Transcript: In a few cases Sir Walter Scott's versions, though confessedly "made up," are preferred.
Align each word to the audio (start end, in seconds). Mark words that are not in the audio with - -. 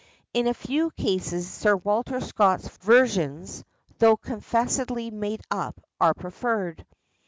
In 0.33 0.47
a 0.47 0.53
few 0.55 0.89
cases 0.89 1.47
Sir 1.47 1.75
Walter 1.75 2.19
Scott's 2.21 2.67
versions, 2.77 3.63
though 3.99 4.17
confessedly 4.17 5.11
"made 5.11 5.41
up," 5.51 5.79
are 5.99 6.15
preferred. 6.15 6.83